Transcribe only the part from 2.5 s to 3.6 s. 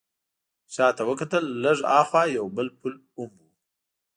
بل پل هم و.